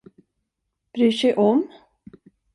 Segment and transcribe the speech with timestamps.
[0.93, 1.69] Bryr sig om?